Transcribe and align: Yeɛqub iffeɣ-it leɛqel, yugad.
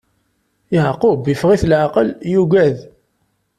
Yeɛqub 0.73 1.23
iffeɣ-it 1.33 1.63
leɛqel, 1.69 2.07
yugad. 2.33 2.77